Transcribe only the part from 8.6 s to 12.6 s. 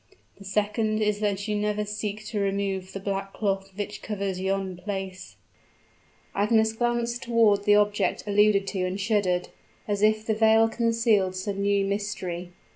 to and shuddered as if the veil concealed some new mystery.